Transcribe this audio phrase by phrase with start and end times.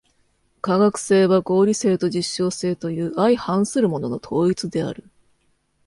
[0.61, 5.07] 科学性は合理性と実証性という相反するものの統一である。